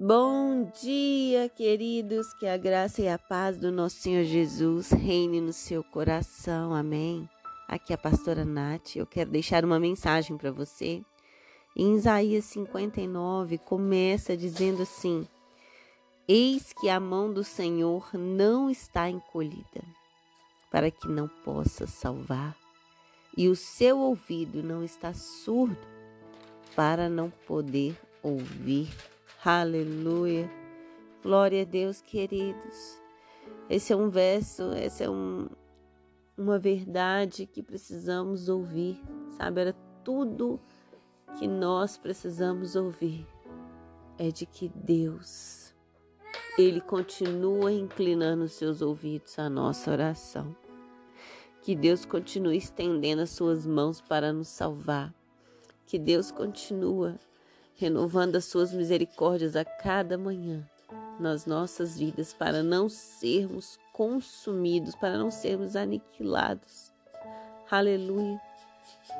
Bom 0.00 0.70
dia, 0.80 1.48
queridos. 1.48 2.32
Que 2.34 2.46
a 2.46 2.56
graça 2.56 3.02
e 3.02 3.08
a 3.08 3.18
paz 3.18 3.56
do 3.56 3.72
nosso 3.72 3.96
Senhor 3.96 4.22
Jesus 4.22 4.92
reine 4.92 5.40
no 5.40 5.52
seu 5.52 5.82
coração. 5.82 6.72
Amém. 6.72 7.28
Aqui 7.66 7.92
é 7.92 7.96
a 7.96 7.98
pastora 7.98 8.44
Nath. 8.44 8.94
Eu 8.94 9.04
quero 9.04 9.28
deixar 9.28 9.64
uma 9.64 9.80
mensagem 9.80 10.36
para 10.36 10.52
você. 10.52 11.02
Em 11.76 11.96
Isaías 11.96 12.44
59, 12.44 13.58
começa 13.58 14.36
dizendo 14.36 14.82
assim: 14.82 15.26
Eis 16.28 16.72
que 16.72 16.88
a 16.88 17.00
mão 17.00 17.32
do 17.32 17.42
Senhor 17.42 18.08
não 18.14 18.70
está 18.70 19.10
encolhida, 19.10 19.82
para 20.70 20.92
que 20.92 21.08
não 21.08 21.26
possa 21.26 21.88
salvar, 21.88 22.56
e 23.36 23.48
o 23.48 23.56
seu 23.56 23.98
ouvido 23.98 24.62
não 24.62 24.84
está 24.84 25.12
surdo, 25.12 25.76
para 26.76 27.08
não 27.08 27.30
poder 27.48 28.00
ouvir 28.22 28.88
Aleluia. 29.50 30.46
Glória 31.22 31.62
a 31.62 31.64
Deus, 31.64 32.02
queridos. 32.02 33.00
Esse 33.70 33.94
é 33.94 33.96
um 33.96 34.10
verso, 34.10 34.72
essa 34.72 35.04
é 35.04 35.08
um, 35.08 35.48
uma 36.36 36.58
verdade 36.58 37.46
que 37.46 37.62
precisamos 37.62 38.50
ouvir, 38.50 39.00
sabe? 39.38 39.62
Era 39.62 39.76
tudo 40.04 40.60
que 41.38 41.48
nós 41.48 41.96
precisamos 41.96 42.76
ouvir. 42.76 43.26
É 44.18 44.30
de 44.30 44.44
que 44.44 44.68
Deus, 44.68 45.74
Ele 46.58 46.82
continua 46.82 47.72
inclinando 47.72 48.46
seus 48.48 48.82
ouvidos 48.82 49.38
à 49.38 49.48
nossa 49.48 49.90
oração. 49.90 50.54
Que 51.62 51.74
Deus 51.74 52.04
continue 52.04 52.58
estendendo 52.58 53.22
as 53.22 53.30
suas 53.30 53.64
mãos 53.64 53.98
para 53.98 54.30
nos 54.30 54.48
salvar. 54.48 55.10
Que 55.86 55.98
Deus 55.98 56.30
continua 56.30 57.18
renovando 57.78 58.36
as 58.36 58.44
suas 58.44 58.72
misericórdias 58.72 59.54
a 59.56 59.64
cada 59.64 60.18
manhã 60.18 60.68
nas 61.18 61.46
nossas 61.46 61.98
vidas, 61.98 62.32
para 62.32 62.62
não 62.62 62.88
sermos 62.88 63.78
consumidos, 63.92 64.94
para 64.94 65.16
não 65.16 65.30
sermos 65.30 65.76
aniquilados. 65.76 66.92
Aleluia. 67.70 68.40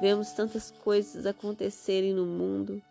Vemos 0.01 0.33
tantas 0.33 0.71
coisas 0.71 1.25
acontecerem 1.25 2.13
no 2.13 2.27
mundo, 2.27 2.83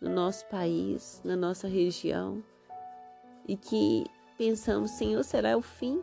no 0.00 0.10
nosso 0.10 0.46
país, 0.46 1.20
na 1.24 1.36
nossa 1.36 1.68
região, 1.68 2.42
e 3.46 3.56
que 3.56 4.04
pensamos, 4.36 4.92
Senhor, 4.92 5.22
será 5.24 5.56
o 5.56 5.62
fim? 5.62 6.02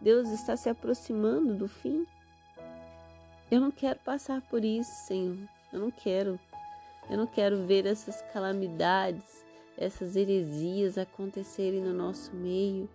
Deus 0.00 0.28
está 0.30 0.56
se 0.56 0.68
aproximando 0.68 1.54
do 1.54 1.68
fim? 1.68 2.06
Eu 3.50 3.60
não 3.60 3.70
quero 3.70 3.98
passar 4.00 4.40
por 4.42 4.64
isso, 4.64 4.90
Senhor. 5.06 5.36
Eu 5.72 5.80
não 5.80 5.90
quero. 5.90 6.38
Eu 7.10 7.16
não 7.16 7.26
quero 7.26 7.64
ver 7.66 7.86
essas 7.86 8.20
calamidades, 8.32 9.46
essas 9.76 10.14
heresias 10.14 10.98
acontecerem 10.98 11.80
no 11.80 11.94
nosso 11.94 12.34
meio, 12.34 12.88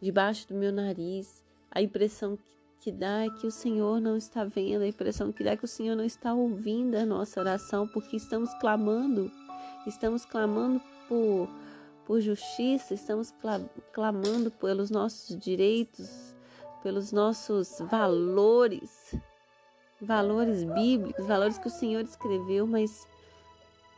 debaixo 0.00 0.48
do 0.48 0.54
meu 0.54 0.72
nariz. 0.72 1.44
A 1.70 1.82
impressão 1.82 2.38
que 2.80 2.90
dá 2.90 3.24
é 3.24 3.30
que 3.30 3.46
o 3.46 3.50
Senhor 3.50 4.00
não 4.00 4.16
está 4.16 4.44
vendo, 4.44 4.82
a 4.82 4.88
impressão 4.88 5.32
que 5.32 5.44
dá 5.44 5.50
é 5.50 5.56
que 5.56 5.64
o 5.64 5.68
Senhor 5.68 5.96
não 5.96 6.04
está 6.04 6.32
ouvindo 6.32 6.94
a 6.94 7.04
nossa 7.04 7.40
oração, 7.40 7.86
porque 7.88 8.16
estamos 8.16 8.52
clamando, 8.54 9.30
estamos 9.86 10.24
clamando 10.24 10.80
por, 11.06 11.48
por 12.06 12.20
justiça, 12.20 12.94
estamos 12.94 13.34
clamando 13.92 14.50
pelos 14.50 14.90
nossos 14.90 15.38
direitos, 15.38 16.34
pelos 16.82 17.12
nossos 17.12 17.78
valores 17.90 19.14
valores 20.04 20.62
bíblicos, 20.64 21.26
valores 21.26 21.58
que 21.58 21.66
o 21.66 21.70
Senhor 21.70 22.02
escreveu, 22.02 22.66
mas 22.66 23.06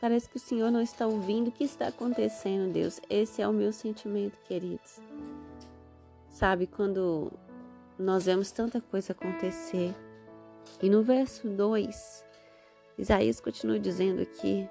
parece 0.01 0.29
que 0.29 0.37
o 0.37 0.39
Senhor 0.39 0.71
não 0.71 0.81
está 0.81 1.05
ouvindo 1.05 1.49
o 1.49 1.51
que 1.51 1.63
está 1.63 1.87
acontecendo, 1.87 2.71
Deus. 2.71 2.99
Esse 3.09 3.41
é 3.41 3.47
o 3.47 3.53
meu 3.53 3.71
sentimento, 3.73 4.39
queridos. 4.47 4.99
Sabe, 6.29 6.67
quando 6.67 7.31
nós 7.97 8.25
vemos 8.25 8.51
tanta 8.51 8.79
coisa 8.79 9.11
acontecer, 9.11 9.93
e 10.81 10.89
no 10.89 11.03
verso 11.03 11.47
2, 11.47 12.25
Isaías 12.97 13.39
continua 13.39 13.79
dizendo 13.79 14.21
aqui: 14.21 14.67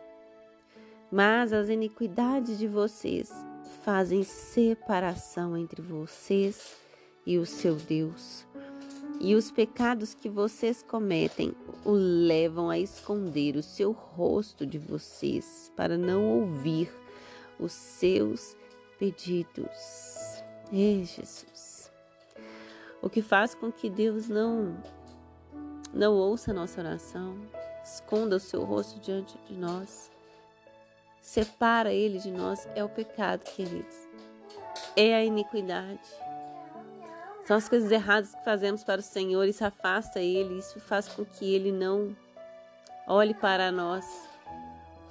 Mas 1.11 1.53
as 1.53 1.69
iniquidades 1.69 2.59
de 2.59 2.67
vocês 2.67 3.33
fazem 3.83 4.23
separação 4.23 5.57
entre 5.57 5.83
vocês 5.83 6.77
e 7.25 7.39
o 7.39 7.47
seu 7.47 7.75
Deus 7.75 8.47
e 9.21 9.35
os 9.35 9.51
pecados 9.51 10.15
que 10.15 10.29
vocês 10.29 10.83
cometem 10.83 11.55
o 11.85 11.93
levam 11.93 12.69
a 12.69 12.79
esconder 12.79 13.57
o 13.57 13.63
seu 13.63 13.93
rosto 13.93 14.67
de 14.67 14.79
vocês 14.79 15.73
para 15.75 15.97
não 15.97 16.25
ouvir 16.25 16.93
os 17.59 17.73
seus 17.73 18.57
pedidos. 18.99 20.43
Ei, 20.73 21.05
Jesus. 21.05 21.91
O 23.01 23.09
que 23.09 23.23
faz 23.23 23.55
com 23.55 23.71
que 23.71 23.89
Deus 23.89 24.29
não 24.29 24.77
não 25.95 26.15
ouça 26.15 26.51
a 26.51 26.55
nossa 26.55 26.81
oração, 26.81 27.39
esconda 27.83 28.37
o 28.37 28.41
seu 28.41 28.65
rosto 28.65 29.01
diante 29.01 29.39
de 29.49 29.55
nós, 29.55 30.11
separa 31.23 31.91
ele 31.91 32.19
de 32.19 32.31
nós 32.31 32.69
é 32.75 32.85
o 32.85 32.89
pecado, 32.89 33.45
queridos. 33.45 33.97
É 34.95 35.15
a 35.15 35.25
iniquidade 35.25 36.26
são 37.47 37.57
as 37.57 37.69
coisas 37.69 37.91
erradas 37.93 38.35
que 38.35 38.45
fazemos 38.45 38.83
para 38.83 39.01
o 39.01 39.05
Senhor, 39.05 39.45
isso 39.47 39.65
afasta 39.65 40.19
Ele, 40.19 40.59
isso 40.59 40.81
faz 40.81 41.09
com 41.09 41.25
que 41.25 41.55
Ele 41.55 41.71
não 41.71 42.15
olhe 43.07 43.35
para 43.35 43.71
nós 43.71 44.05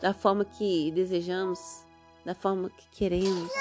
da 0.01 0.13
forma 0.13 0.44
que 0.44 0.91
desejamos, 0.91 1.85
da 2.25 2.35
forma 2.35 2.69
que 2.69 2.90
queremos. 2.90 3.51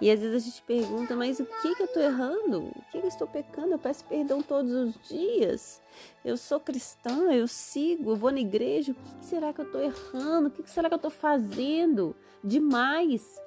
E 0.00 0.10
às 0.10 0.18
vezes 0.18 0.42
a 0.42 0.44
gente 0.44 0.62
pergunta, 0.62 1.14
mas 1.14 1.38
o 1.38 1.44
que, 1.44 1.76
que 1.76 1.82
eu 1.82 1.86
estou 1.86 2.02
errando? 2.02 2.58
O 2.58 2.84
que, 2.90 2.98
que 2.98 3.04
eu 3.04 3.08
estou 3.08 3.28
pecando? 3.28 3.72
Eu 3.72 3.78
peço 3.78 4.04
perdão 4.06 4.42
todos 4.42 4.72
os 4.72 5.08
dias. 5.08 5.80
Eu 6.24 6.36
sou 6.36 6.58
cristã, 6.58 7.30
eu 7.30 7.46
sigo, 7.46 8.10
eu 8.10 8.16
vou 8.16 8.32
na 8.32 8.40
igreja. 8.40 8.90
O 8.90 8.94
que, 8.96 9.14
que 9.20 9.26
será 9.26 9.52
que 9.52 9.60
eu 9.60 9.64
estou 9.64 9.80
errando? 9.80 10.48
O 10.48 10.50
que, 10.50 10.64
que 10.64 10.70
será 10.70 10.88
que 10.88 10.94
eu 10.94 10.96
estou 10.96 11.10
fazendo 11.10 12.16
demais 12.42 13.40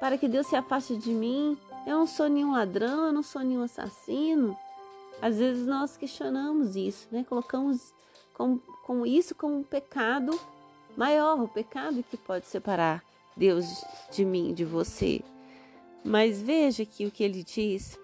para 0.00 0.18
que 0.18 0.26
Deus 0.26 0.48
se 0.48 0.56
afaste 0.56 0.96
de 0.96 1.10
mim? 1.10 1.56
Eu 1.86 1.98
não 1.98 2.06
sou 2.06 2.28
nenhum 2.28 2.52
ladrão, 2.52 3.06
eu 3.06 3.12
não 3.12 3.22
sou 3.22 3.42
nenhum 3.42 3.62
assassino. 3.62 4.58
Às 5.22 5.38
vezes 5.38 5.66
nós 5.66 5.96
questionamos 5.96 6.74
isso, 6.76 7.08
né? 7.12 7.24
Colocamos 7.28 7.94
com, 8.34 8.58
com 8.84 9.06
isso 9.06 9.34
como 9.34 9.56
um 9.56 9.62
pecado 9.62 10.38
maior, 10.96 11.40
o 11.40 11.48
pecado 11.48 12.02
que 12.02 12.16
pode 12.16 12.46
separar 12.46 13.02
Deus 13.36 13.84
de 14.10 14.24
mim, 14.24 14.52
de 14.52 14.64
você. 14.64 15.22
Mas 16.04 16.42
veja 16.42 16.82
aqui 16.82 17.06
o 17.06 17.10
que 17.10 17.22
ele 17.22 17.42
diz 17.42 17.98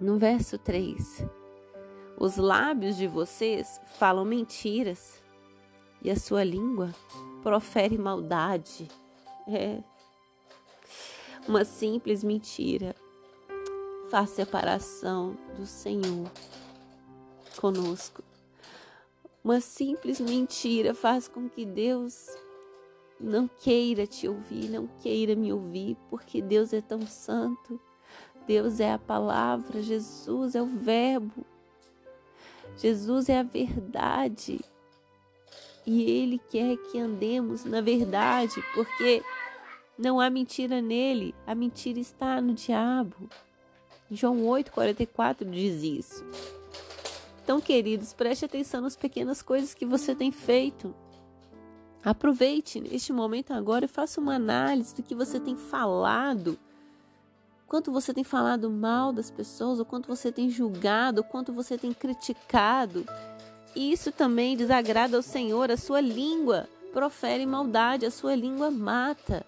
no 0.00 0.18
verso 0.18 0.58
3. 0.58 1.24
Os 2.18 2.36
lábios 2.36 2.96
de 2.96 3.06
vocês 3.06 3.80
falam 3.98 4.24
mentiras 4.24 5.22
e 6.02 6.10
a 6.10 6.16
sua 6.16 6.44
língua 6.44 6.94
profere 7.42 7.96
maldade. 7.96 8.88
É, 9.48 9.82
uma 11.48 11.64
simples 11.64 12.22
mentira 12.22 12.94
faz 14.10 14.30
separação 14.30 15.36
do 15.56 15.66
Senhor 15.66 16.30
conosco. 17.56 18.22
Uma 19.42 19.60
simples 19.60 20.20
mentira 20.20 20.94
faz 20.94 21.28
com 21.28 21.48
que 21.48 21.64
Deus 21.64 22.28
não 23.18 23.48
queira 23.48 24.06
te 24.06 24.28
ouvir, 24.28 24.68
não 24.68 24.86
queira 24.86 25.34
me 25.34 25.52
ouvir, 25.52 25.96
porque 26.08 26.42
Deus 26.42 26.72
é 26.72 26.80
tão 26.80 27.06
santo. 27.06 27.80
Deus 28.46 28.80
é 28.80 28.92
a 28.92 28.98
palavra, 28.98 29.82
Jesus 29.82 30.54
é 30.54 30.62
o 30.62 30.66
Verbo, 30.66 31.44
Jesus 32.76 33.28
é 33.28 33.38
a 33.38 33.42
verdade. 33.44 34.60
E 35.86 36.02
Ele 36.02 36.38
quer 36.50 36.76
que 36.76 36.98
andemos 36.98 37.64
na 37.64 37.80
verdade, 37.80 38.62
porque 38.74 39.22
não 40.00 40.18
há 40.18 40.30
mentira 40.30 40.80
nele, 40.80 41.34
a 41.46 41.54
mentira 41.54 42.00
está 42.00 42.40
no 42.40 42.54
diabo. 42.54 43.28
João 44.10 44.38
8,44 44.38 45.48
diz 45.48 45.82
isso. 45.82 46.24
Então, 47.44 47.60
queridos, 47.60 48.12
preste 48.12 48.44
atenção 48.44 48.80
nas 48.80 48.96
pequenas 48.96 49.42
coisas 49.42 49.74
que 49.74 49.84
você 49.84 50.14
tem 50.14 50.32
feito. 50.32 50.94
Aproveite 52.02 52.82
este 52.90 53.12
momento 53.12 53.52
agora 53.52 53.84
e 53.84 53.88
faça 53.88 54.20
uma 54.20 54.34
análise 54.34 54.94
do 54.94 55.02
que 55.02 55.14
você 55.14 55.38
tem 55.38 55.56
falado. 55.56 56.58
Quanto 57.66 57.92
você 57.92 58.14
tem 58.14 58.24
falado 58.24 58.70
mal 58.70 59.12
das 59.12 59.30
pessoas, 59.30 59.78
o 59.78 59.84
quanto 59.84 60.08
você 60.08 60.32
tem 60.32 60.48
julgado, 60.48 61.20
o 61.20 61.24
quanto 61.24 61.52
você 61.52 61.76
tem 61.76 61.92
criticado. 61.92 63.04
Isso 63.76 64.10
também 64.10 64.56
desagrada 64.56 65.16
ao 65.16 65.22
Senhor. 65.22 65.70
A 65.70 65.76
sua 65.76 66.00
língua 66.00 66.68
profere 66.92 67.44
maldade, 67.46 68.06
a 68.06 68.10
sua 68.10 68.34
língua 68.34 68.70
mata. 68.70 69.46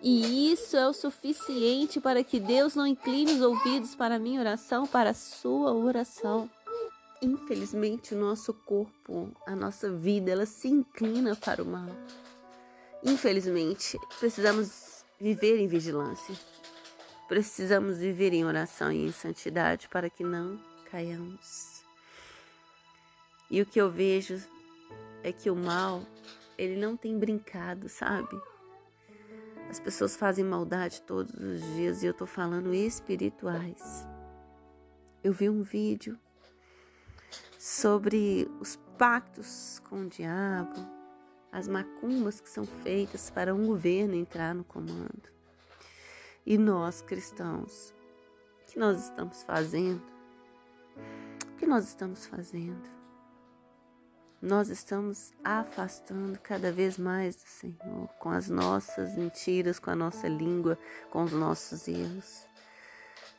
E 0.00 0.52
isso 0.52 0.76
é 0.76 0.88
o 0.88 0.92
suficiente 0.92 2.00
para 2.00 2.22
que 2.22 2.38
Deus 2.38 2.74
não 2.74 2.86
incline 2.86 3.32
os 3.32 3.40
ouvidos 3.40 3.94
para 3.96 4.14
a 4.14 4.18
minha 4.18 4.40
oração, 4.40 4.86
para 4.86 5.10
a 5.10 5.14
sua 5.14 5.72
oração. 5.72 6.48
Infelizmente, 7.20 8.14
o 8.14 8.18
nosso 8.18 8.54
corpo, 8.54 9.32
a 9.44 9.56
nossa 9.56 9.90
vida, 9.90 10.30
ela 10.30 10.46
se 10.46 10.68
inclina 10.68 11.34
para 11.34 11.62
o 11.62 11.66
mal. 11.66 11.88
Infelizmente, 13.04 13.98
precisamos 14.20 15.04
viver 15.20 15.58
em 15.58 15.66
vigilância. 15.66 16.34
Precisamos 17.26 17.98
viver 17.98 18.32
em 18.32 18.44
oração 18.44 18.92
e 18.92 19.04
em 19.04 19.12
santidade 19.12 19.88
para 19.88 20.08
que 20.08 20.22
não 20.22 20.60
caiamos. 20.90 21.82
E 23.50 23.60
o 23.60 23.66
que 23.66 23.80
eu 23.80 23.90
vejo 23.90 24.40
é 25.22 25.32
que 25.32 25.50
o 25.50 25.56
mal, 25.56 26.02
ele 26.56 26.76
não 26.76 26.96
tem 26.96 27.18
brincado, 27.18 27.88
sabe? 27.88 28.40
As 29.68 29.78
pessoas 29.78 30.16
fazem 30.16 30.44
maldade 30.44 31.02
todos 31.02 31.32
os 31.34 31.60
dias 31.74 32.02
e 32.02 32.06
eu 32.06 32.14
tô 32.14 32.26
falando 32.26 32.74
espirituais. 32.74 34.06
Eu 35.22 35.32
vi 35.32 35.50
um 35.50 35.62
vídeo 35.62 36.18
sobre 37.58 38.50
os 38.60 38.76
pactos 38.96 39.80
com 39.88 40.02
o 40.02 40.08
diabo, 40.08 40.74
as 41.52 41.68
macumbas 41.68 42.40
que 42.40 42.48
são 42.48 42.64
feitas 42.64 43.30
para 43.30 43.54
um 43.54 43.66
governo 43.66 44.14
entrar 44.14 44.54
no 44.54 44.64
comando. 44.64 45.30
E 46.46 46.56
nós, 46.56 47.02
cristãos, 47.02 47.92
o 48.62 48.66
que 48.66 48.78
nós 48.78 49.04
estamos 49.04 49.42
fazendo? 49.42 50.02
O 51.46 51.56
que 51.56 51.66
nós 51.66 51.86
estamos 51.86 52.24
fazendo? 52.24 52.97
Nós 54.40 54.68
estamos 54.68 55.32
afastando 55.42 56.38
cada 56.38 56.70
vez 56.70 56.96
mais 56.96 57.34
do 57.34 57.48
Senhor 57.48 58.08
com 58.20 58.30
as 58.30 58.48
nossas 58.48 59.16
mentiras, 59.16 59.80
com 59.80 59.90
a 59.90 59.96
nossa 59.96 60.28
língua, 60.28 60.78
com 61.10 61.24
os 61.24 61.32
nossos 61.32 61.88
erros. 61.88 62.46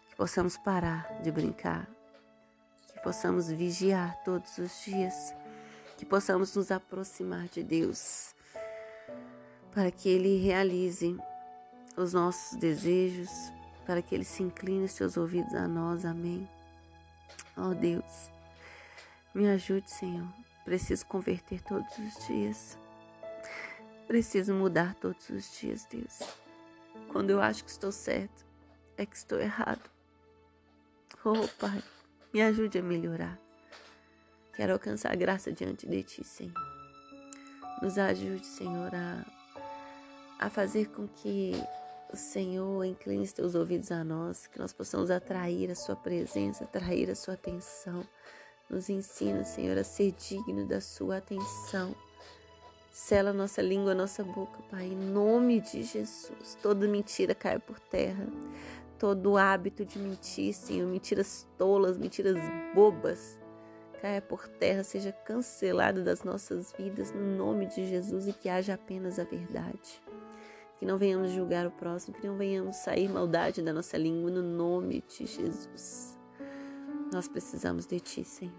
Que 0.09 0.15
possamos 0.17 0.57
parar 0.57 1.21
de 1.21 1.31
brincar, 1.31 1.89
que 2.93 2.99
possamos 3.01 3.47
vigiar 3.47 4.21
todos 4.25 4.57
os 4.57 4.83
dias, 4.83 5.33
que 5.97 6.05
possamos 6.05 6.53
nos 6.53 6.69
aproximar 6.69 7.47
de 7.47 7.63
Deus, 7.63 8.35
para 9.71 9.91
que 9.91 10.09
Ele 10.09 10.37
realize 10.43 11.17
os 11.95 12.11
nossos 12.11 12.59
desejos, 12.59 13.29
para 13.85 14.01
que 14.01 14.13
Ele 14.13 14.25
se 14.25 14.43
incline 14.43 14.83
os 14.83 14.91
seus 14.91 15.15
ouvidos 15.15 15.53
a 15.53 15.65
nós. 15.65 16.03
Amém. 16.03 16.47
Ó 17.55 17.69
oh 17.69 17.73
Deus, 17.73 18.29
me 19.33 19.47
ajude, 19.47 19.89
Senhor 19.89 20.27
Preciso 20.65 21.05
converter 21.05 21.61
todos 21.61 21.97
os 21.97 22.27
dias. 22.27 22.77
Preciso 24.07 24.53
mudar 24.53 24.95
todos 24.95 25.29
os 25.29 25.59
dias, 25.59 25.85
Deus. 25.85 26.19
Quando 27.11 27.29
eu 27.29 27.41
acho 27.41 27.63
que 27.63 27.69
estou 27.69 27.91
certo, 27.91 28.45
é 28.97 29.05
que 29.05 29.15
estou 29.15 29.39
errado. 29.39 29.89
Oh, 31.23 31.47
Pai, 31.59 31.81
me 32.33 32.41
ajude 32.41 32.77
a 32.77 32.83
melhorar. 32.83 33.39
Quero 34.55 34.73
alcançar 34.73 35.15
graça 35.15 35.51
diante 35.51 35.87
de 35.87 36.03
Ti, 36.03 36.23
Senhor. 36.23 36.53
Nos 37.81 37.97
ajude, 37.97 38.45
Senhor, 38.45 38.93
a, 38.93 39.25
a 40.39 40.49
fazer 40.49 40.87
com 40.89 41.07
que 41.07 41.53
o 42.11 42.17
Senhor 42.17 42.83
incline 42.83 43.23
os 43.23 43.31
teus 43.31 43.55
ouvidos 43.55 43.91
a 43.91 44.03
nós, 44.03 44.47
que 44.47 44.59
nós 44.59 44.73
possamos 44.73 45.09
atrair 45.09 45.71
a 45.71 45.75
Sua 45.75 45.95
presença, 45.95 46.63
atrair 46.63 47.09
a 47.09 47.15
Sua 47.15 47.35
atenção 47.35 48.05
nos 48.69 48.89
ensina, 48.89 49.43
Senhor, 49.43 49.77
a 49.77 49.83
ser 49.83 50.11
digno 50.11 50.65
da 50.65 50.79
Sua 50.79 51.17
atenção. 51.17 51.95
Sela 52.91 53.31
nossa 53.31 53.61
língua, 53.61 53.95
nossa 53.95 54.23
boca, 54.23 54.59
Pai, 54.69 54.87
em 54.87 54.95
nome 54.95 55.61
de 55.61 55.83
Jesus. 55.83 56.57
Toda 56.61 56.87
mentira 56.87 57.33
cai 57.33 57.57
por 57.57 57.79
terra. 57.79 58.27
Todo 58.97 59.37
hábito 59.37 59.85
de 59.85 59.97
mentir, 59.97 60.53
Senhor, 60.53 60.87
mentiras 60.87 61.47
tolas, 61.57 61.97
mentiras 61.97 62.35
bobas, 62.75 63.39
caia 64.01 64.21
por 64.21 64.47
terra, 64.47 64.83
seja 64.83 65.13
cancelado 65.13 66.03
das 66.03 66.23
nossas 66.23 66.73
vidas, 66.77 67.13
no 67.13 67.37
nome 67.37 67.67
de 67.67 67.87
Jesus, 67.87 68.27
e 68.27 68.33
que 68.33 68.49
haja 68.49 68.73
apenas 68.73 69.17
a 69.17 69.23
verdade. 69.23 70.01
Que 70.77 70.85
não 70.85 70.97
venhamos 70.97 71.31
julgar 71.31 71.65
o 71.65 71.71
próximo, 71.71 72.17
que 72.17 72.27
não 72.27 72.37
venhamos 72.37 72.75
sair 72.75 73.07
maldade 73.07 73.61
da 73.61 73.71
nossa 73.71 73.97
língua, 73.97 74.29
no 74.29 74.41
nome 74.41 75.01
de 75.07 75.25
Jesus. 75.25 76.18
Nós 77.11 77.27
precisamos 77.27 77.85
de 77.85 77.99
Ti, 77.99 78.23
Senhor. 78.23 78.53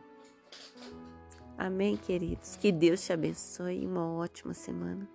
Amém, 1.56 1.96
queridos. 1.96 2.56
Que 2.56 2.72
Deus 2.72 3.04
te 3.04 3.12
abençoe 3.12 3.82
e 3.82 3.86
uma 3.86 4.12
ótima 4.14 4.54
semana. 4.54 5.06